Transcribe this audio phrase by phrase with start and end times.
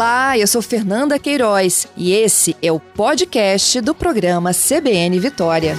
[0.00, 5.74] Olá, eu sou Fernanda Queiroz e esse é o podcast do programa CBN Vitória.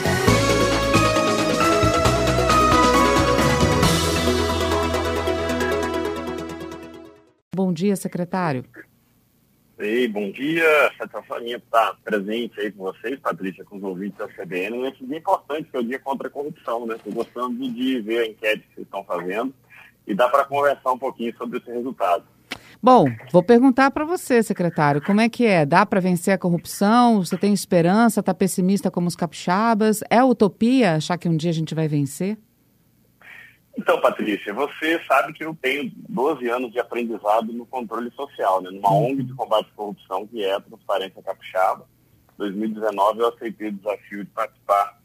[7.55, 8.63] Bom dia, secretário.
[9.79, 10.67] Ei, bom dia.
[10.99, 15.17] Satisfação minha estar presente aí com vocês, Patrícia, com os ouvintes da CBN, nesse dia
[15.17, 16.95] importante, que é o dia contra a corrupção, né?
[16.95, 19.51] Estou gostando de ver a enquete que vocês estão fazendo
[20.05, 22.23] e dá para conversar um pouquinho sobre esse resultado.
[22.83, 25.67] Bom, vou perguntar para você, secretário, como é que é?
[25.67, 27.23] Dá para vencer a corrupção?
[27.23, 28.21] Você tem esperança?
[28.21, 29.99] Está pessimista como os capixabas?
[30.09, 32.39] É utopia achar que um dia a gente vai vencer?
[33.77, 38.71] Então, Patrícia, você sabe que eu tenho 12 anos de aprendizado no controle social, né?
[38.71, 41.87] numa ONG de combate à corrupção que é a Transparência Capixaba.
[42.33, 44.99] Em 2019 eu aceitei o desafio de participar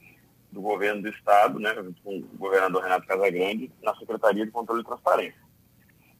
[0.50, 4.84] do governo do Estado, né, com o governador Renato Casagrande, na Secretaria de Controle e
[4.86, 5.45] Transparência.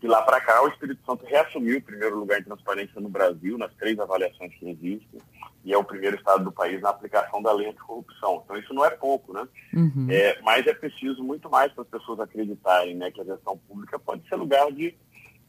[0.01, 3.57] De lá para cá, o Espírito Santo reassumiu o primeiro lugar em transparência no Brasil,
[3.57, 5.21] nas três avaliações que existem,
[5.65, 8.43] e é o primeiro estado do país na aplicação da lei anticorrupção.
[8.45, 9.49] Então, isso não é pouco, né?
[9.75, 10.07] Uhum.
[10.11, 13.99] É, mas é preciso muito mais para as pessoas acreditarem né, que a gestão pública
[13.99, 14.95] pode ser lugar de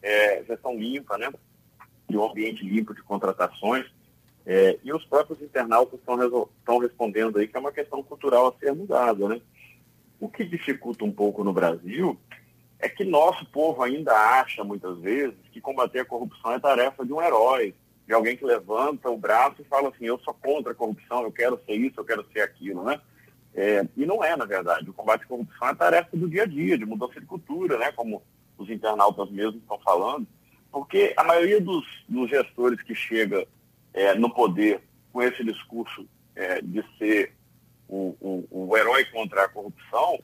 [0.01, 1.31] é, gestão limpa, né?
[2.09, 3.85] De um ambiente limpo de contratações.
[4.45, 8.73] É, e os próprios internautas estão respondendo aí que é uma questão cultural a ser
[8.73, 9.41] mudada, né?
[10.21, 12.17] O que dificulta um pouco no Brasil
[12.79, 17.11] é que nosso povo ainda acha, muitas vezes, que combater a corrupção é tarefa de
[17.11, 17.73] um herói,
[18.05, 21.31] de alguém que levanta o braço e fala assim, eu sou contra a corrupção, eu
[21.31, 23.01] quero ser isso, eu quero ser aquilo, né?
[23.53, 24.89] É, e não é, na verdade.
[24.89, 27.91] O combate à corrupção é tarefa do dia a dia, de mudança de cultura, né?
[27.91, 28.21] Como
[28.57, 30.27] os internautas mesmos estão falando.
[30.71, 33.47] Porque a maioria dos, dos gestores que chega
[33.93, 37.33] é, no poder com esse discurso é, de ser
[37.87, 40.19] o, o, o herói contra a corrupção,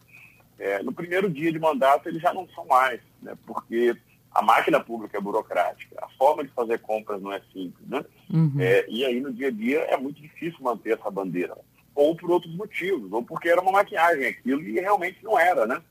[0.59, 3.35] é, no primeiro dia de mandato eles já não são mais, né?
[3.45, 3.95] porque
[4.33, 8.03] a máquina pública é burocrática, a forma de fazer compras não é simples, né?
[8.33, 8.55] Uhum.
[8.59, 11.55] É, e aí no dia a dia é muito difícil manter essa bandeira,
[11.93, 15.81] ou por outros motivos, ou porque era uma maquiagem aquilo e realmente não era, né?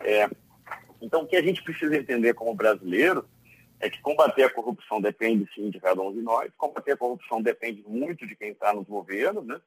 [0.00, 0.30] É,
[1.02, 3.26] então o que a gente precisa entender como brasileiro
[3.78, 7.42] é que combater a corrupção depende sim de cada um de nós, combater a corrupção
[7.42, 9.60] depende muito de quem está nos governos, né?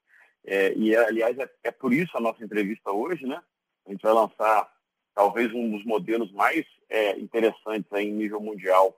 [0.45, 3.39] É, e aliás é, é por isso a nossa entrevista hoje, né?
[3.85, 4.71] A gente vai lançar
[5.13, 8.97] talvez um dos modelos mais é, interessantes em nível mundial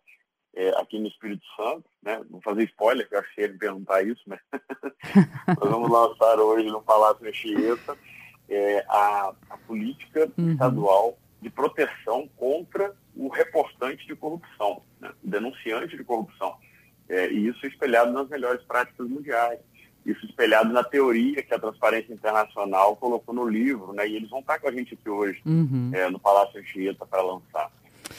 [0.56, 1.86] é, aqui no Espírito Santo.
[2.02, 2.22] Né?
[2.30, 4.40] Vou fazer spoiler, que eu achei ele perguntar isso, mas
[5.60, 7.98] nós vamos lançar hoje no Palácio Anchieta
[8.50, 10.52] é, a, a, política uhum.
[10.52, 15.12] estadual de proteção contra o reportante de corrupção, né?
[15.24, 16.58] o denunciante de corrupção.
[17.08, 19.60] É, e isso espelhado nas melhores práticas mundiais
[20.06, 24.08] isso espelhado na teoria que a Transparência Internacional colocou no livro, né?
[24.08, 25.90] E eles vão estar com a gente aqui hoje, uhum.
[25.94, 27.72] é, no Palácio Anchieta, para lançar.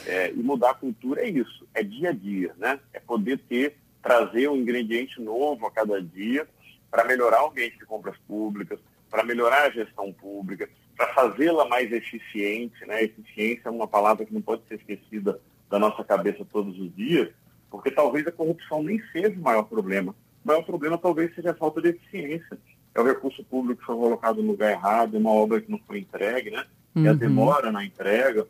[0.04, 2.80] É, e mudar a cultura é isso, é dia a dia, né?
[2.92, 6.46] É poder ter, trazer um ingrediente novo a cada dia
[6.90, 11.92] para melhorar o ambiente de compras públicas, para melhorar a gestão pública, para fazê-la mais
[11.92, 13.04] eficiente, né?
[13.04, 17.28] Eficiência é uma palavra que não pode ser esquecida da nossa cabeça todos os dias,
[17.70, 20.14] porque talvez a corrupção nem seja o maior problema
[20.46, 22.56] o maior problema talvez seja a falta de eficiência.
[22.94, 25.98] É o recurso público que foi colocado no lugar errado, uma obra que não foi
[25.98, 26.64] entregue, né?
[26.94, 27.02] Uhum.
[27.02, 28.46] E a demora na entrega.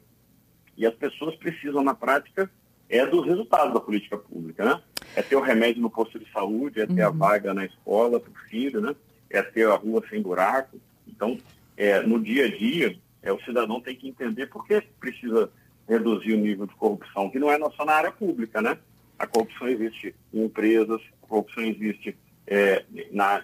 [0.76, 2.50] E as pessoas precisam, na prática,
[2.86, 4.82] é dos resultados da política pública, né?
[5.16, 7.06] É ter o remédio no posto de saúde, é ter uhum.
[7.06, 8.94] a vaga na escola para o filho, né?
[9.30, 10.78] É ter a rua sem buraco.
[11.08, 11.38] Então,
[11.78, 15.50] é, no dia a dia, é, o cidadão tem que entender por que precisa
[15.88, 18.76] reduzir o nível de corrupção, que não é só na área pública, né?
[19.18, 22.16] A corrupção existe em empresas, a corrupção existe
[22.46, 23.42] é, na,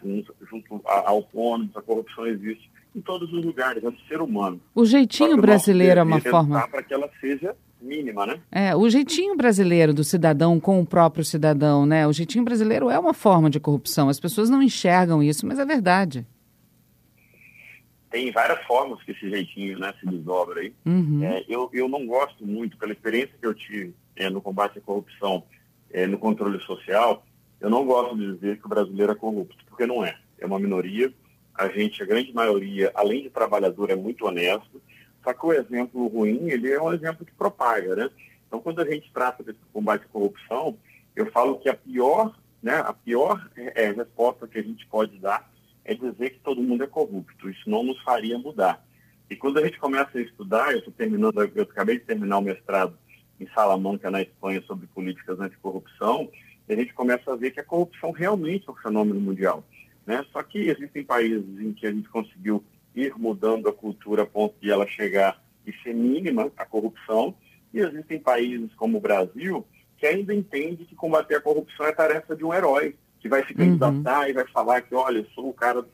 [0.49, 4.61] junto a, a autônomos, a corrupção existe em todos os lugares, é do ser humano.
[4.75, 6.69] O jeitinho brasileiro é uma forma.
[6.69, 8.41] Para que ela seja mínima, né?
[8.51, 12.07] É, o jeitinho brasileiro do cidadão com o próprio cidadão, né?
[12.07, 14.09] O jeitinho brasileiro é uma forma de corrupção.
[14.09, 16.25] As pessoas não enxergam isso, mas é verdade.
[18.11, 20.75] Tem várias formas que esse jeitinho né, se desdobra aí.
[20.85, 21.25] Uhum.
[21.25, 24.83] É, eu, eu não gosto muito, pela experiência que eu tive é, no combate à
[24.83, 25.43] corrupção,
[25.91, 27.25] é, no controle social,
[27.63, 30.19] eu não gosto de dizer que o brasileiro é corrupto, porque não é.
[30.37, 31.15] É uma minoria.
[31.55, 34.83] A gente, a grande maioria, além de trabalhador, é muito honesto.
[35.23, 38.11] Só que o exemplo ruim, ele é um exemplo que propaga, né?
[38.49, 40.77] Então, quando a gente trata desse combate à corrupção,
[41.15, 45.17] eu falo que a pior, né, a pior é, é resposta que a gente pode
[45.19, 45.49] dar
[45.85, 47.49] é dizer que todo mundo é corrupto.
[47.49, 48.85] Isso não nos faria mudar.
[49.31, 52.43] E quando a gente começa a estudar, eu estou terminando, eu acabei de terminar o
[52.43, 52.99] mestrado
[53.39, 57.65] em Salamanca, na Espanha, sobre políticas anticorrupção, e a gente começa a ver que a
[57.65, 59.65] corrupção realmente é um fenômeno mundial.
[60.07, 60.25] Né?
[60.33, 62.65] Só que existem países em que a gente conseguiu
[62.95, 67.35] ir mudando a cultura a ponto de ela chegar e ser mínima, a corrupção,
[67.73, 69.67] e existem países como o Brasil,
[69.97, 73.55] que ainda entende que combater a corrupção é tarefa de um herói, que vai se
[73.55, 74.29] candidatar uhum.
[74.29, 75.85] e vai falar que, olha, eu sou o cara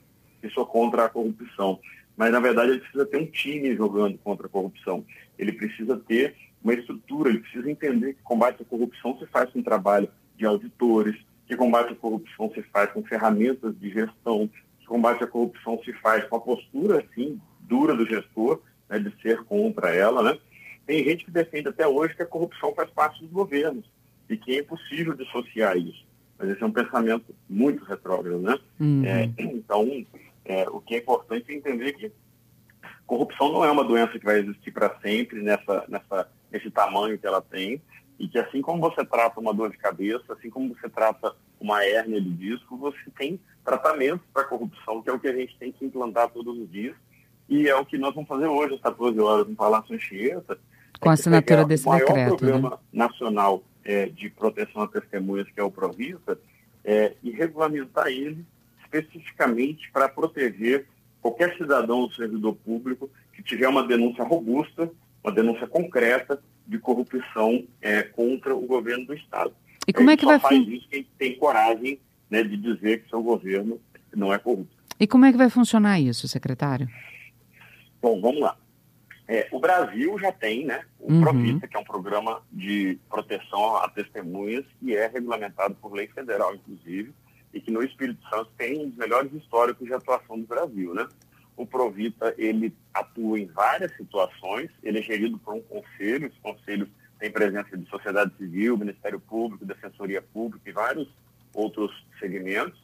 [0.40, 1.78] que sou contra a corrupção.
[2.16, 5.04] Mas, na verdade, ele precisa ter um time jogando contra a corrupção.
[5.38, 9.62] Ele precisa ter uma estrutura, ele precisa entender que combate à corrupção se faz com
[9.62, 14.48] trabalho de auditores, que combate à corrupção se faz com ferramentas de gestão,
[14.78, 19.12] que combate à corrupção se faz com a postura, assim, dura do gestor, né, de
[19.20, 20.38] ser contra ela, né?
[20.86, 23.84] Tem gente que defende até hoje que a corrupção faz parte dos governos
[24.30, 26.06] e que é impossível dissociar isso.
[26.38, 28.58] Mas esse é um pensamento muito retrógrado, né?
[28.80, 29.04] Uhum.
[29.04, 30.06] É, então,
[30.44, 32.12] é, o que é importante é entender que
[33.06, 37.26] corrupção não é uma doença que vai existir para sempre nessa, nessa, nesse tamanho que
[37.26, 37.82] ela tem
[38.18, 41.84] e que assim como você trata uma dor de cabeça, assim como você trata uma
[41.84, 45.70] hérnia de disco, você tem tratamento para corrupção, que é o que a gente tem
[45.70, 46.96] que implantar todos os dias.
[47.48, 50.58] E é o que nós vamos fazer hoje, às 14 horas, no Palácio Anchieta.
[51.00, 52.36] Com a assinatura desse o maior decreto.
[52.36, 52.76] programa né?
[52.92, 56.38] nacional é, de proteção a testemunhas, que é o Provisa,
[56.84, 58.44] é, e regulamentar ele
[58.82, 60.86] especificamente para proteger
[61.20, 64.90] qualquer cidadão ou servidor público que tiver uma denúncia robusta,
[65.22, 69.52] uma denúncia concreta de corrupção é, contra o governo do Estado.
[69.86, 71.98] E como é que vai faz isso quem tem coragem
[72.30, 73.80] né, de dizer que seu governo
[74.14, 74.76] não é corrupto.
[75.00, 76.88] E como é que vai funcionar isso, secretário?
[78.00, 78.56] Bom, vamos lá.
[79.26, 81.60] É, o Brasil já tem né, o uhum.
[81.60, 87.12] Que é um programa de proteção a testemunhas e é regulamentado por lei federal, inclusive,
[87.52, 90.94] e que no Espírito Santo tem um dos melhores históricos de atuação do Brasil.
[90.94, 91.06] Né?
[91.58, 96.88] O Provita ele atua em várias situações, ele é gerido por um conselho, esse conselho
[97.18, 101.08] tem presença de sociedade civil, Ministério Público, Defensoria Pública e vários
[101.52, 101.90] outros
[102.20, 102.78] segmentos,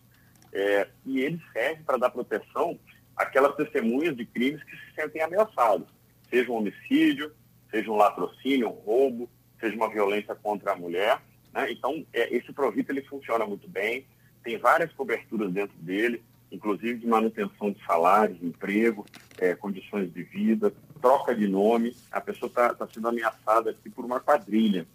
[0.53, 2.76] é, e ele serve para dar proteção
[3.17, 5.87] àquelas testemunhas de crimes que se sentem ameaçados,
[6.29, 7.31] seja um homicídio,
[7.71, 9.31] seja um latrocínio, um roubo,
[9.61, 11.23] seja uma violência contra a mulher.
[11.53, 11.71] Né?
[11.71, 14.05] Então, é, esse Provita ele funciona muito bem,
[14.43, 19.04] tem várias coberturas dentro dele, inclusive de manutenção de salários, emprego,
[19.38, 21.94] é, condições de vida, troca de nome.
[22.10, 24.86] A pessoa está tá sendo ameaçada aqui por uma quadrilha.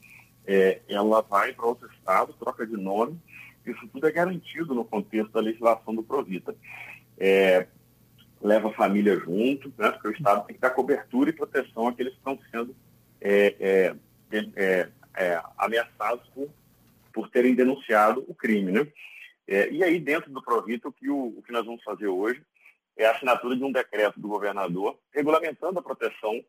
[0.47, 3.19] É, ela vai para outro estado, troca de nome.
[3.65, 6.55] Isso tudo é garantido no contexto da legislação do Provita.
[7.17, 7.67] É,
[8.41, 12.13] leva a família junto, né, porque o Estado tem que dar cobertura e proteção àqueles
[12.13, 12.75] que estão sendo
[13.19, 13.93] é,
[14.31, 16.49] é, é ameaçados por,
[17.13, 18.71] por terem denunciado o crime.
[18.71, 18.87] Né?
[19.51, 22.39] É, e aí, dentro do Provita, o que, o, o que nós vamos fazer hoje
[22.95, 26.45] é a assinatura de um decreto do governador regulamentando a proteção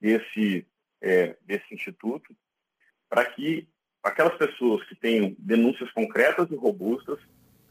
[0.00, 0.64] desse,
[1.00, 2.32] é, desse instituto
[3.08, 3.66] para que
[4.04, 7.18] aquelas pessoas que tenham denúncias concretas e robustas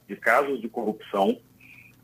[0.05, 1.41] de casos de corrupção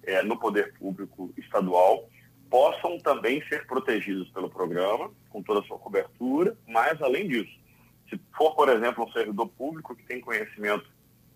[0.04, 2.10] é, no poder público estadual
[2.50, 7.60] possam também ser protegidos pelo programa, com toda a sua cobertura, mas além disso,
[8.10, 10.90] se for, por exemplo, um servidor público que tem conhecimento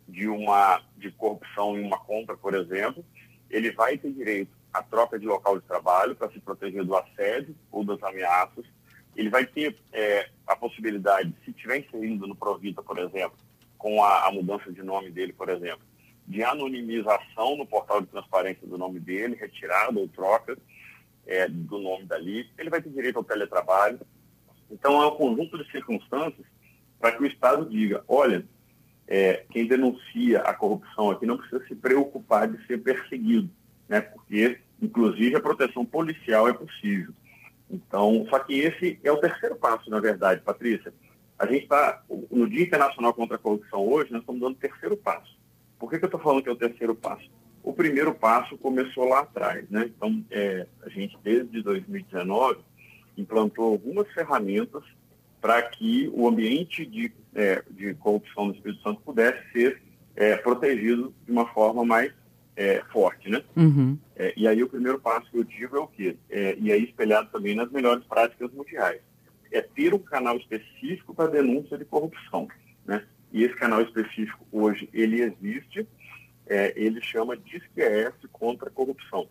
[0.07, 3.03] de uma de corrupção em uma compra, por exemplo,
[3.50, 7.55] ele vai ter direito à troca de local de trabalho para se proteger do assédio
[7.71, 8.65] ou das ameaças.
[9.15, 13.38] Ele vai ter é, a possibilidade, se tiver inserido no Provita, por exemplo,
[13.77, 15.85] com a, a mudança de nome dele, por exemplo,
[16.27, 20.57] de anonimização no portal de transparência do nome dele, retirada ou troca
[21.27, 22.50] é, do nome dali.
[22.57, 24.00] Ele vai ter direito ao teletrabalho.
[24.71, 26.47] Então, é um conjunto de circunstâncias
[27.00, 28.45] para que o Estado diga, olha,
[29.07, 33.50] é, quem denuncia a corrupção aqui não precisa se preocupar de ser perseguido,
[33.88, 34.01] né?
[34.01, 37.13] porque, inclusive, a proteção policial é possível.
[37.69, 40.93] Então, só que esse é o terceiro passo, na verdade, Patrícia.
[41.38, 44.95] A gente está, no Dia Internacional contra a Corrupção hoje, nós estamos dando o terceiro
[44.95, 45.38] passo.
[45.79, 47.29] Por que, que eu estou falando que é o terceiro passo?
[47.63, 49.91] O primeiro passo começou lá atrás, né?
[49.95, 52.60] Então, é, a gente, desde 2019,
[53.17, 54.83] implantou algumas ferramentas
[55.43, 59.81] para que o ambiente de, é, de corrupção do Espírito Santo pudesse ser
[60.15, 62.13] é, protegido de uma forma mais
[62.55, 63.43] é, forte, né?
[63.53, 64.00] Uhum.
[64.15, 66.15] É, e aí o primeiro passo que eu digo é o quê?
[66.29, 69.01] É, e aí espelhado também nas melhores práticas mundiais.
[69.51, 72.47] É ter um canal específico para denúncia de corrupção,
[72.85, 73.05] né?
[73.33, 75.85] E esse canal específico hoje, ele existe,
[76.47, 77.81] é, ele chama Disque
[78.31, 79.27] contra a corrupção.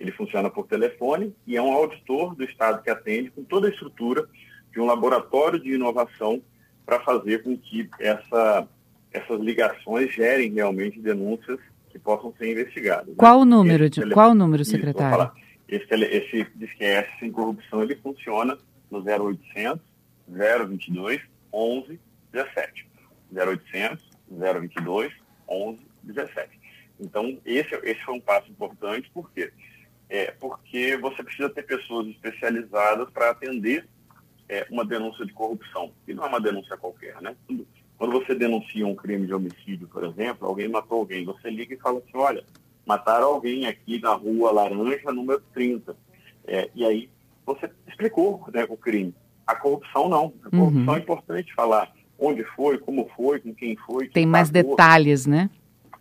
[0.00, 3.70] Ele funciona por telefone e é um auditor do Estado que atende com toda a
[3.70, 4.28] estrutura
[4.74, 6.42] de um laboratório de inovação
[6.84, 8.68] para fazer com que essa,
[9.12, 13.06] essas ligações gerem realmente denúncias que possam ser investigadas.
[13.06, 13.14] Né?
[13.16, 13.42] Qual né?
[13.42, 15.30] o número, de, qual o número, secretário?
[15.68, 16.84] Esse, esse Disque
[17.20, 18.58] sem corrupção, ele funciona
[18.90, 19.80] no 0800
[20.28, 22.00] 022 11
[22.32, 22.86] 17.
[23.32, 25.12] 0800 022
[25.48, 26.60] 11 17.
[27.00, 29.52] Então, esse, esse foi um passo importante, por quê?
[30.08, 33.86] É, porque você precisa ter pessoas especializadas para atender
[34.48, 35.92] é, uma denúncia de corrupção.
[36.06, 37.34] E não é uma denúncia qualquer, né?
[37.96, 41.78] Quando você denuncia um crime de homicídio, por exemplo, alguém matou alguém, você liga e
[41.78, 42.44] fala assim, olha,
[42.84, 45.96] mataram alguém aqui na rua Laranja, número 30.
[46.46, 47.10] É, e aí
[47.46, 49.14] você explicou né, o crime.
[49.46, 50.32] A corrupção não.
[50.44, 50.96] A corrupção uhum.
[50.96, 54.08] é importante falar onde foi, como foi, com quem foi.
[54.08, 55.50] Tem mais pagou, detalhes, né?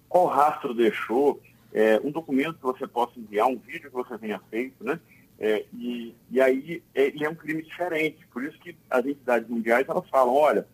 [0.08, 1.42] Qual rastro deixou,
[1.74, 5.00] é, um documento que você possa enviar, um vídeo que você tenha feito, né?
[5.40, 8.26] É, e, e aí é, ele é um crime diferente.
[8.32, 10.68] Por isso que as entidades mundiais elas falam, olha,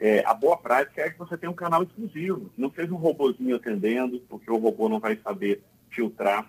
[0.00, 2.50] é, a boa prática é que você tenha um canal exclusivo.
[2.56, 6.48] Não seja um robozinho atendendo, porque o robô não vai saber filtrar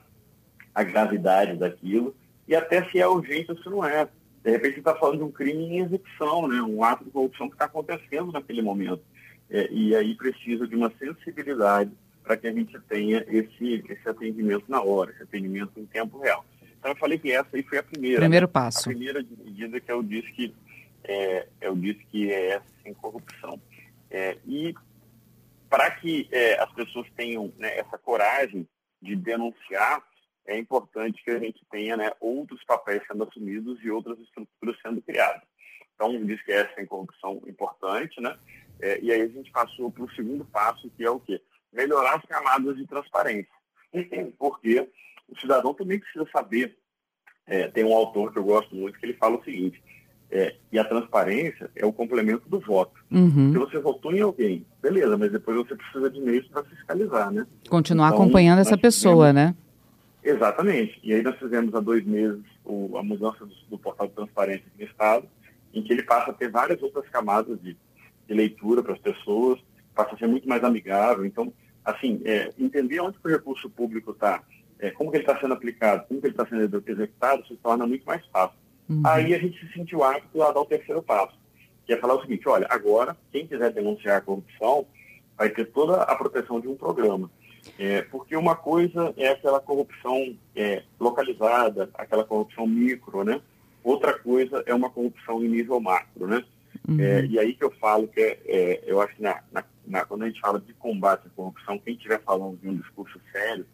[0.74, 2.16] a gravidade daquilo
[2.48, 4.08] e até se é urgente ou se não é.
[4.44, 6.62] De repente está falando de um crime em execução, né?
[6.62, 9.02] um ato de corrupção que está acontecendo naquele momento.
[9.50, 11.92] É, e aí precisa de uma sensibilidade
[12.24, 16.46] para que a gente tenha esse, esse atendimento na hora, esse atendimento em tempo real.
[16.80, 18.20] Então eu falei que essa aí foi a primeira.
[18.20, 18.90] Primeiro passo.
[18.90, 20.56] A primeira medida que eu disse que
[21.04, 23.62] é, eu disse que é essa sem corrupção.
[24.10, 24.74] É, e
[25.70, 28.68] para que é, as pessoas tenham né, essa coragem
[29.02, 30.04] de denunciar,
[30.48, 35.02] é importante que a gente tenha né, outros papéis sendo assumidos e outras estruturas sendo
[35.02, 35.44] criadas.
[35.94, 38.38] Então, diz que essa é corrupção importante, né?
[38.80, 41.42] É, e aí a gente passou para o segundo passo, que é o quê?
[41.74, 43.52] Melhorar as camadas de transparência.
[44.40, 44.90] Porque
[45.32, 46.78] o cidadão também precisa saber.
[47.46, 49.82] É, tem um autor que eu gosto muito que ele fala o seguinte:
[50.32, 52.94] é, e a transparência é o complemento do voto.
[53.10, 53.52] Uhum.
[53.52, 57.48] Se você votou em alguém, beleza, mas depois você precisa de meios para fiscalizar, né?
[57.68, 59.56] Continuar então, acompanhando essa pessoa, né?
[60.24, 61.00] Exatamente.
[61.04, 64.66] E aí nós fizemos há dois meses o, a mudança do, do, portal de transparência
[64.78, 65.28] do Estado,
[65.74, 67.76] em que ele passa a ter várias outras camadas de,
[68.28, 69.60] de leitura para as pessoas,
[69.96, 71.26] passa a ser muito mais amigável.
[71.26, 71.52] Então,
[71.84, 74.44] assim, é, entender onde o recurso público está,
[74.80, 77.86] é, como que ele está sendo aplicado, como que ele está sendo executado, se torna
[77.86, 78.58] muito mais fácil.
[78.90, 79.02] Uhum.
[79.06, 81.38] Aí a gente se sentiu apto a dar o terceiro passo,
[81.86, 84.86] que é falar o seguinte, olha, agora, quem quiser denunciar a corrupção,
[85.38, 87.30] vai ter toda a proteção de um programa.
[87.78, 93.42] É, porque uma coisa é aquela corrupção é, localizada, aquela corrupção micro, né?
[93.84, 96.44] Outra coisa é uma corrupção em nível macro, né?
[96.88, 97.00] Uhum.
[97.00, 100.06] É, e aí que eu falo que é, é eu acho que na, na, na,
[100.06, 103.66] quando a gente fala de combate à corrupção, quem estiver falando de um discurso sério,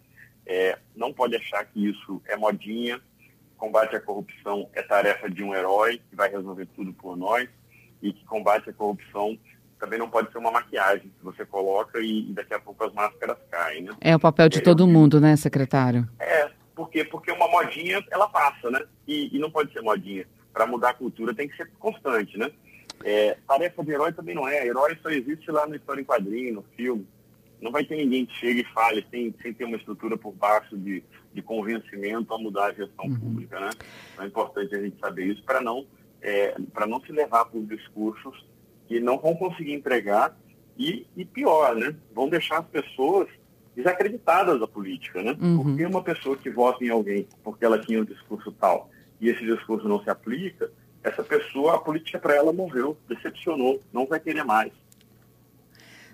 [0.46, 3.02] é, não pode achar que isso é modinha,
[3.58, 7.48] combate à corrupção é tarefa de um herói que vai resolver tudo por nós
[8.02, 9.38] e que combate à corrupção
[9.80, 13.38] também não pode ser uma maquiagem que você coloca e, daqui a pouco as máscaras
[13.52, 13.92] caem, né?
[14.00, 16.08] É o papel de é, todo mundo, né, secretário?
[16.20, 18.82] É, porque porque uma modinha ela passa, né?
[19.08, 20.26] E, e não pode ser modinha.
[20.54, 22.52] Para mudar a cultura tem que ser constante, né?
[23.04, 24.66] É, tarefa de herói também não é.
[24.66, 27.06] Herói só existe lá no história em quadrinho, no filme.
[27.62, 30.78] Não vai ter ninguém que chegue e fale sem, sem ter uma estrutura por baixo
[30.78, 33.20] de, de convencimento a mudar a gestão uhum.
[33.20, 33.70] pública, né?
[34.14, 35.86] Então é importante a gente saber isso para não,
[36.22, 36.56] é,
[36.88, 38.46] não se levar por discursos
[38.88, 40.38] que não vão conseguir entregar
[40.78, 41.96] e, e pior, né?
[42.14, 43.28] Vão deixar as pessoas
[43.76, 45.36] desacreditadas da política, né?
[45.42, 45.64] Uhum.
[45.64, 49.46] Porque uma pessoa que vota em alguém porque ela tinha um discurso tal e esse
[49.46, 50.70] discurso não se aplica,
[51.04, 54.72] essa pessoa, a política para ela morreu, decepcionou, não vai querer mais.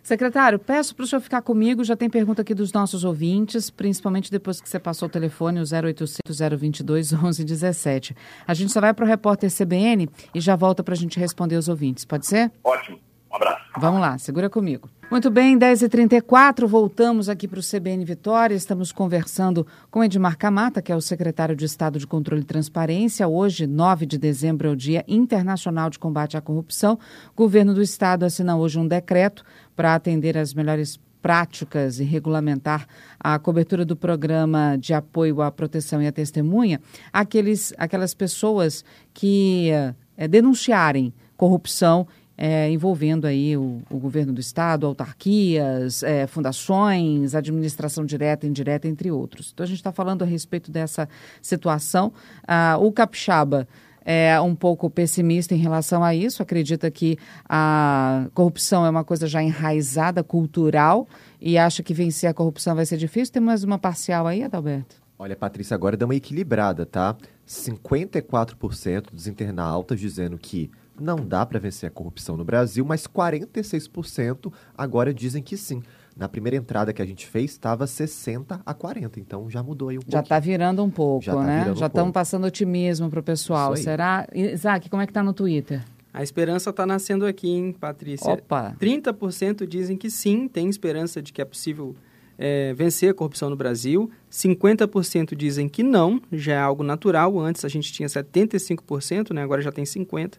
[0.04, 1.84] Secretário, peço para o senhor ficar comigo.
[1.84, 5.64] Já tem pergunta aqui dos nossos ouvintes, principalmente depois que você passou o telefone, o
[5.64, 8.16] 0800 022 1117.
[8.48, 11.56] A gente só vai para o repórter CBN e já volta para a gente responder
[11.56, 12.04] os ouvintes.
[12.04, 12.52] Pode ser?
[12.64, 13.00] Ótimo.
[13.32, 13.62] Um abraço.
[13.78, 14.90] Vamos lá, segura comigo.
[15.10, 18.56] Muito bem, 10h34, voltamos aqui para o CBN Vitória.
[18.56, 23.28] Estamos conversando com Edmar Camata, que é o secretário de Estado de Controle e Transparência.
[23.28, 27.00] Hoje, 9 de dezembro, é o Dia Internacional de Combate à Corrupção.
[27.34, 29.44] O governo do Estado assina hoje um decreto
[29.76, 32.88] para atender às melhores práticas e regulamentar
[33.20, 36.82] a cobertura do programa de apoio à proteção e à testemunha
[37.14, 38.84] aqueles, aquelas pessoas
[39.14, 39.70] que
[40.18, 42.08] é, denunciarem corrupção
[42.44, 48.88] é, envolvendo aí o, o, governo do estado, autarquias, é, fundações, administração direta e indireta,
[48.88, 49.52] entre outros.
[49.54, 51.08] Então a gente está falando a respeito dessa
[51.40, 52.12] situação.
[52.48, 53.68] Ah, o capixaba
[54.04, 57.16] é um pouco pessimista em relação a isso, acredita que
[57.48, 61.08] a corrupção é uma coisa já enraizada, cultural,
[61.40, 63.32] e acha que vencer a corrupção vai ser difícil.
[63.32, 64.96] Tem mais uma parcial aí, Adalberto?
[65.20, 67.16] Olha, Patrícia, agora dá uma equilibrada, tá?
[67.48, 70.72] 54% dos internautas dizendo que
[71.02, 75.82] não dá para vencer a corrupção no Brasil, mas 46% agora dizem que sim.
[76.16, 79.98] Na primeira entrada que a gente fez, estava 60 a 40, então já mudou aí
[79.98, 80.12] um pouco.
[80.12, 81.74] Já está virando um pouco, já tá né?
[81.76, 83.76] já estamos um passando otimismo para o pessoal.
[83.78, 84.28] Será?
[84.34, 85.82] Isaac, como é que está no Twitter?
[86.14, 88.34] A esperança está nascendo aqui, hein, Patrícia?
[88.34, 88.76] Opa!
[88.80, 91.96] 30% dizem que sim, tem esperança de que é possível
[92.38, 94.12] é, vencer a corrupção no Brasil.
[94.30, 97.40] 50% dizem que não, já é algo natural.
[97.40, 99.42] Antes a gente tinha 75%, né?
[99.42, 100.34] agora já tem 50%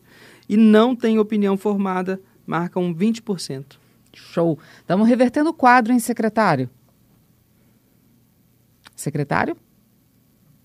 [0.52, 3.78] e não tem opinião formada marcam 20%.
[4.12, 4.58] Show.
[4.80, 6.68] Estamos revertendo o quadro, hein, secretário?
[8.94, 9.56] Secretário?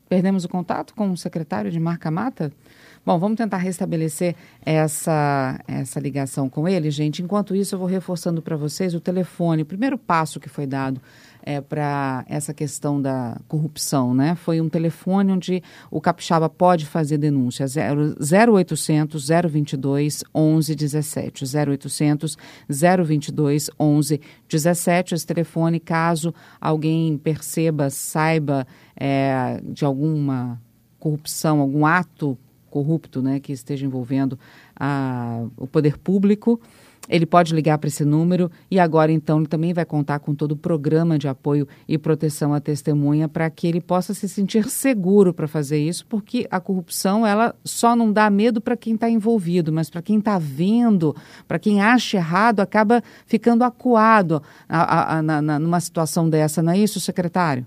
[0.09, 2.51] Perdemos o contato com o secretário de Marca Mata?
[3.07, 4.35] Bom, vamos tentar restabelecer
[4.65, 7.23] essa, essa ligação com ele, gente.
[7.23, 9.61] Enquanto isso, eu vou reforçando para vocês o telefone.
[9.61, 11.01] O primeiro passo que foi dado
[11.41, 14.35] é, para essa questão da corrupção, né?
[14.35, 17.65] Foi um telefone onde o capixaba pode fazer denúncia,
[18.19, 22.37] 0800 022 1117, 0800
[22.67, 30.61] 022 1117, esse telefone, caso alguém perceba, saiba é, de alguma
[30.99, 32.37] corrupção, algum ato
[32.77, 34.37] corrupto, né, que esteja envolvendo
[34.79, 36.61] a, o poder público,
[37.09, 40.51] ele pode ligar para esse número e agora então ele também vai contar com todo
[40.51, 45.33] o programa de apoio e proteção à testemunha para que ele possa se sentir seguro
[45.33, 49.71] para fazer isso, porque a corrupção ela só não dá medo para quem está envolvido,
[49.73, 51.15] mas para quem está vendo,
[51.47, 56.73] para quem acha errado, acaba ficando acuado a, a, a, na, numa situação dessa, não
[56.73, 57.65] é isso, secretário?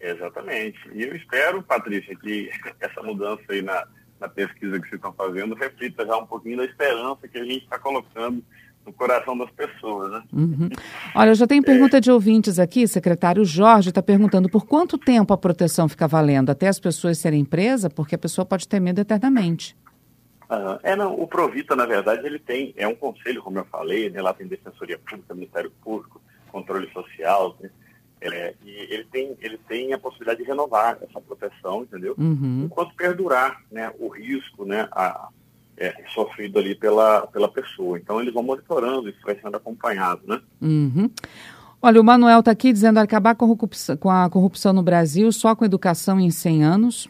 [0.00, 0.78] Exatamente.
[0.92, 3.86] E eu espero, Patrícia, que essa mudança aí na
[4.20, 7.64] na pesquisa que vocês estão fazendo reflita já um pouquinho da esperança que a gente
[7.64, 8.44] está colocando
[8.84, 10.22] no coração das pessoas, né?
[10.32, 10.68] Uhum.
[11.14, 12.00] Olha, eu já tenho pergunta é...
[12.00, 16.50] de ouvintes aqui, secretário Jorge está perguntando por quanto tempo a proteção fica valendo?
[16.50, 17.92] Até as pessoas serem presas?
[17.92, 19.76] Porque a pessoa pode ter medo eternamente.
[20.50, 20.78] Uhum.
[20.82, 24.20] É, não, o Provita, na verdade, ele tem, é um conselho, como eu falei, né,
[24.20, 27.70] lá tem Defensoria Pública, Ministério Público, Controle Social, né?
[28.22, 28.54] É,
[29.40, 32.14] ele tem, a possibilidade de renovar essa proteção, entendeu?
[32.18, 32.62] Uhum.
[32.66, 35.28] Enquanto perdurar né, o risco né, a,
[35.76, 37.98] é, sofrido ali pela, pela pessoa.
[37.98, 40.40] Então eles vão monitorando, isso vai sendo acompanhado, né?
[40.60, 41.10] Uhum.
[41.82, 43.46] Olha, o Manuel está aqui dizendo acabar com
[44.10, 47.08] a, corrupção, no Brasil só com educação em 100 anos.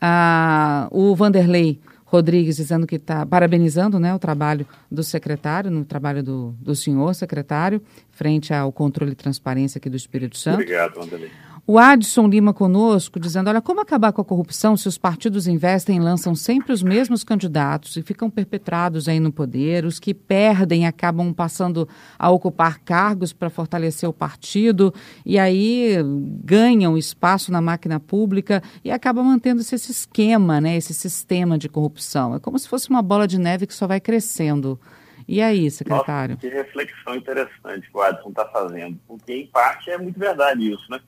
[0.00, 6.22] Ah, o Vanderlei Rodrigues dizendo que está parabenizando né, o trabalho do secretário, no trabalho
[6.22, 10.60] do, do senhor secretário, frente ao controle e transparência aqui do Espírito Santo.
[10.60, 11.30] Obrigado, André.
[11.66, 15.96] O Adson Lima conosco, dizendo: olha, como acabar com a corrupção se os partidos investem
[15.96, 19.86] e lançam sempre os mesmos candidatos e ficam perpetrados aí no poder?
[19.86, 24.92] Os que perdem acabam passando a ocupar cargos para fortalecer o partido
[25.24, 25.96] e aí
[26.44, 32.34] ganham espaço na máquina pública e acaba mantendo-se esse esquema, né, esse sistema de corrupção.
[32.34, 34.78] É como se fosse uma bola de neve que só vai crescendo.
[35.26, 36.34] E aí, secretário?
[36.34, 40.70] Nossa, que reflexão interessante que o Adson está fazendo, porque em parte é muito verdade
[40.70, 41.00] isso, né?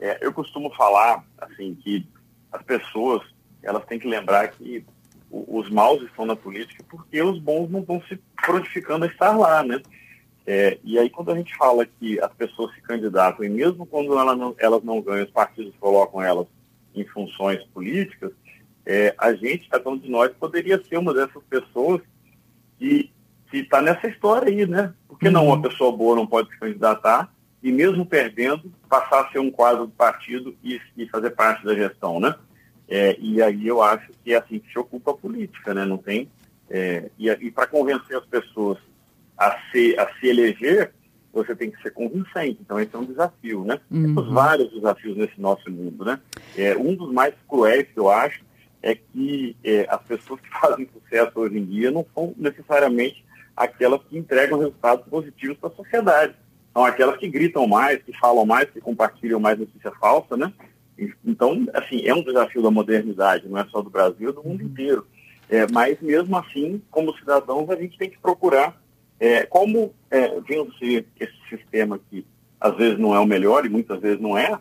[0.00, 2.06] É, eu costumo falar assim que
[2.52, 3.22] as pessoas
[3.62, 4.84] elas têm que lembrar que
[5.30, 9.62] os maus estão na política porque os bons não estão se prontificando a estar lá,
[9.62, 9.80] né?
[10.46, 14.18] É, e aí quando a gente fala que as pessoas se candidatam e mesmo quando
[14.18, 16.46] elas não, elas não ganham, os partidos colocam elas
[16.94, 18.30] em funções políticas,
[18.86, 22.02] é, a gente, cada um de nós, poderia ser uma dessas pessoas
[22.78, 23.10] que
[23.52, 24.92] está nessa história aí, né?
[25.08, 25.62] Por que não uma uhum.
[25.62, 27.32] pessoa boa não pode se candidatar
[27.64, 31.74] e mesmo perdendo, passar a ser um quadro do partido e, e fazer parte da
[31.74, 32.34] gestão, né?
[32.86, 35.86] É, e aí eu acho que é assim que se ocupa a política, né?
[35.86, 36.30] Não tem.
[36.68, 38.76] É, e, e para convencer as pessoas
[39.38, 40.92] a se, a se eleger,
[41.32, 42.58] você tem que ser convincente.
[42.60, 43.80] Então esse é um desafio, né?
[43.90, 44.02] Uhum.
[44.02, 46.20] Temos vários desafios nesse nosso mundo, né?
[46.58, 48.42] É, um dos mais cruéis que eu acho
[48.82, 53.24] é que é, as pessoas que fazem sucesso hoje em dia não são necessariamente
[53.56, 56.34] aquelas que entregam resultados positivos para a sociedade
[56.74, 60.52] são aquelas que gritam mais, que falam mais, que compartilham mais notícia falsa, né?
[61.24, 64.62] Então, assim, é um desafio da modernidade, não é só do Brasil, é do mundo
[64.62, 65.06] inteiro.
[65.48, 68.80] É, mas, mesmo assim, como cidadãos, a gente tem que procurar
[69.20, 72.26] é, como é, vencer esse sistema que
[72.60, 74.58] às vezes não é o melhor e muitas vezes não é,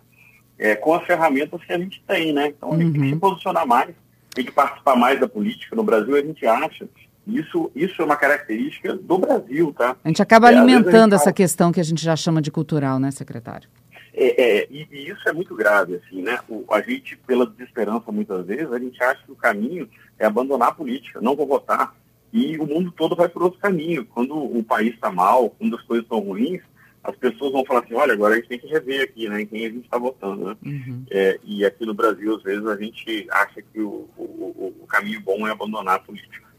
[0.58, 2.48] é com as ferramentas que a gente tem, né?
[2.48, 2.92] Então, a gente uhum.
[2.94, 3.20] tem que se uhum.
[3.20, 3.96] posicionar mais,
[4.36, 5.76] tem que participar mais da política.
[5.76, 6.88] No Brasil, a gente acha
[7.26, 9.96] isso, isso é uma característica do Brasil, tá?
[10.04, 11.34] A gente acaba é, alimentando essa fala...
[11.34, 13.70] questão que a gente já chama de cultural, né, secretário?
[14.14, 16.40] É, é e, e, isso é muito grave, assim, né?
[16.50, 20.70] O, a gente, pela desesperança, muitas vezes, a gente acha que o caminho é abandonar
[20.70, 21.96] a política, não vou votar.
[22.32, 24.06] E o mundo todo vai por outro caminho.
[24.06, 26.62] Quando o país está mal, quando as coisas estão ruins,
[27.04, 29.46] as pessoas vão falar assim, olha, agora a gente tem que rever aqui, né, em
[29.46, 30.58] quem a gente está votando, né?
[30.66, 31.04] Uhum.
[31.12, 35.22] É, e aqui no Brasil, às vezes, a gente acha que o, o, o caminho
[35.22, 36.53] bom é abandonar a política.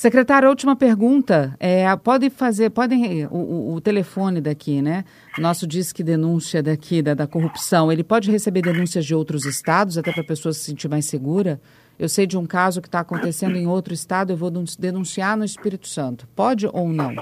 [0.00, 1.54] Secretário, última pergunta.
[1.60, 5.04] É, pode fazer, podem o, o, telefone daqui, né?
[5.36, 10.10] Nosso disque denúncia daqui da, da corrupção, ele pode receber denúncias de outros estados, até
[10.10, 11.60] para a pessoa se sentir mais segura?
[11.98, 15.44] Eu sei de um caso que está acontecendo em outro estado, eu vou denunciar no
[15.44, 16.26] Espírito Santo.
[16.34, 17.14] Pode ou não?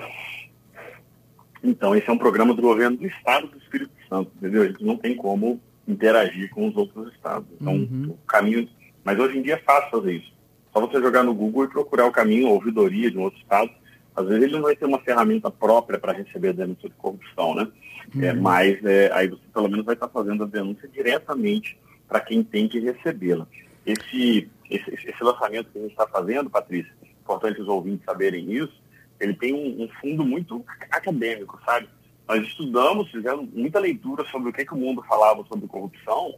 [1.64, 4.62] Então, esse é um programa do governo do estado do Espírito Santo, entendeu?
[4.62, 7.48] A gente não tem como interagir com os outros estados.
[7.60, 8.10] Então, uhum.
[8.10, 8.68] o caminho.
[9.02, 10.37] Mas hoje em dia é fácil fazer isso.
[10.78, 13.68] Só você jogar no Google e procurar o caminho, ouvidoria de um outro estado,
[14.14, 17.54] Às vezes ele não vai ter uma ferramenta própria para receber a denúncia de corrupção,
[17.54, 17.68] né?
[18.14, 18.24] Uhum.
[18.24, 22.44] É, mas é, aí você pelo menos vai estar fazendo a denúncia diretamente para quem
[22.44, 23.46] tem que recebê-la.
[23.84, 28.80] Esse, esse, esse, lançamento que a gente está fazendo, Patrícia, importante os ouvintes saberem isso,
[29.18, 31.88] ele tem um, um, fundo muito acadêmico, sabe?
[32.28, 36.34] Nós estudamos, fizemos muita leitura sobre o que, que o mundo falava sobre corrupção,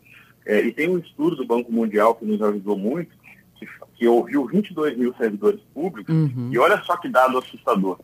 [0.46, 3.19] é, e tem um estudo do Banco Mundial que nos ajudou muito,
[3.60, 6.50] que, que ouviu 22 mil servidores públicos, uhum.
[6.50, 8.00] e olha só que dado assustador.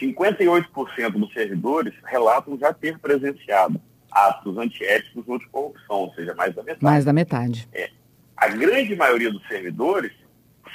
[0.00, 6.54] 58% dos servidores relatam já ter presenciado atos antiéticos ou de corrupção, ou seja, mais
[6.54, 6.84] da metade.
[6.84, 7.68] Mais da metade.
[7.72, 7.90] É.
[8.36, 10.12] A grande maioria dos servidores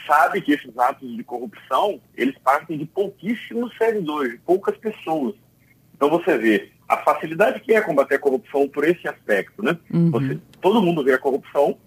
[0.06, 5.34] sabe que esses atos de corrupção, eles partem de pouquíssimos servidores, de poucas pessoas.
[5.96, 9.78] Então você vê a facilidade que é combater a corrupção por esse aspecto, né?
[9.92, 10.12] Uhum.
[10.12, 11.78] Você, todo mundo vê a corrupção,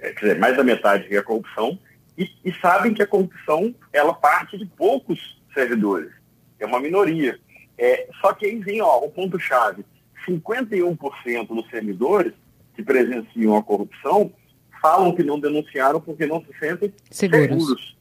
[0.00, 1.78] é, quer dizer, mais da metade vê a corrupção,
[2.16, 6.10] e, e sabem que a corrupção, ela parte de poucos servidores,
[6.58, 7.38] é uma minoria.
[7.78, 9.84] É, só que aí vem ó, o ponto-chave,
[10.26, 12.32] 51% dos servidores
[12.74, 14.32] que presenciam a corrupção
[14.80, 17.48] falam que não denunciaram porque não se sentem seguros.
[17.48, 17.96] seguros.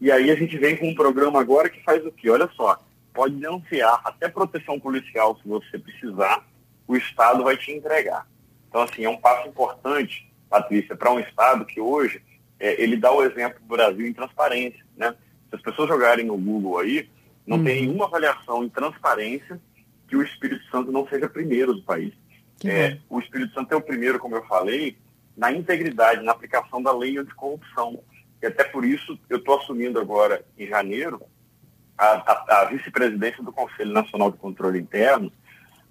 [0.00, 2.30] E aí a gente vem com um programa agora que faz o quê?
[2.30, 2.78] Olha só,
[3.12, 6.46] pode denunciar até proteção policial se você precisar,
[6.86, 8.26] o Estado vai te entregar.
[8.68, 12.20] Então, assim, é um passo importante, Patrícia, para um Estado que hoje
[12.58, 14.84] é, ele dá o exemplo do Brasil em transparência.
[14.96, 15.14] Né?
[15.48, 17.08] Se as pessoas jogarem no Google aí,
[17.46, 17.64] não uhum.
[17.64, 19.58] tem nenhuma avaliação em transparência
[20.08, 22.12] que o Espírito Santo não seja primeiro do país.
[22.64, 24.98] É, o Espírito Santo é o primeiro, como eu falei,
[25.36, 28.02] na integridade, na aplicação da lei anticorrupção.
[28.42, 31.22] E até por isso eu estou assumindo agora, em janeiro,
[31.96, 35.32] a, a, a vice-presidência do Conselho Nacional de Controle Interno,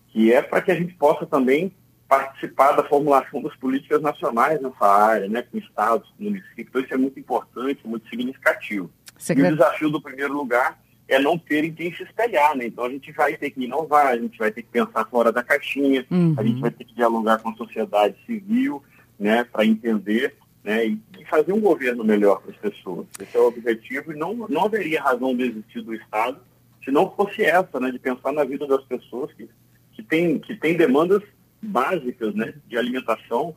[0.09, 1.73] que é para que a gente possa também
[2.09, 6.67] participar da formulação das políticas nacionais nessa área, né, com estados, com municípios.
[6.67, 8.89] Então isso é muito importante, muito significativo.
[9.29, 12.65] E o desafio do primeiro lugar é não terem quem se espelhar, né?
[12.65, 15.43] Então a gente vai ter que inovar, a gente vai ter que pensar fora da
[15.43, 16.33] caixinha, uhum.
[16.37, 18.83] a gente vai ter que dialogar com a sociedade civil,
[19.19, 23.05] né, para entender né, e, fazer um governo melhor para as pessoas.
[23.19, 26.39] Esse é o objetivo e não, não haveria razão de existir do Estado
[26.83, 29.47] se não fosse essa, né, de pensar na vida das pessoas que,
[29.93, 31.21] que, tem, que tem demandas
[31.61, 33.55] básicas né, de alimentação,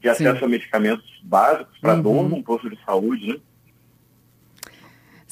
[0.00, 0.44] de acesso Sim.
[0.44, 2.02] a medicamentos básicos para uhum.
[2.02, 3.36] dor num posto de saúde, né?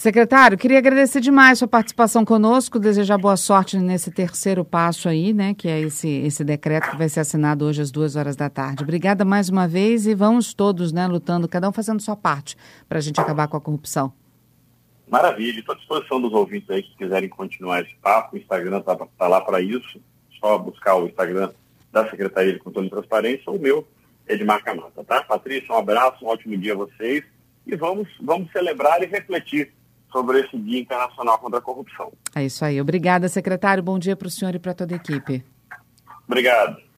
[0.01, 5.53] Secretário, queria agradecer demais sua participação conosco, desejar boa sorte nesse terceiro passo aí, né,
[5.53, 8.83] que é esse, esse decreto que vai ser assinado hoje às duas horas da tarde.
[8.83, 12.57] Obrigada mais uma vez e vamos todos, né, lutando, cada um fazendo sua parte
[12.89, 14.11] para a gente acabar com a corrupção.
[15.07, 18.97] Maravilha, estou à disposição dos ouvintes aí que quiserem continuar esse papo, o Instagram está
[18.97, 20.01] tá lá para isso,
[20.41, 21.51] só buscar o Instagram
[21.93, 23.87] da Secretaria de Controle e Transparência, o meu
[24.27, 25.23] é de Marca Mata, tá?
[25.23, 27.25] Patrícia, um abraço, um ótimo dia a vocês
[27.67, 29.73] e vamos, vamos celebrar e refletir
[30.13, 32.13] sobre esse Dia Internacional contra a Corrupção.
[32.35, 32.81] É isso aí.
[32.81, 33.83] Obrigada, secretário.
[33.83, 35.45] Bom dia para o senhor e para toda a equipe.
[36.27, 36.81] Obrigado.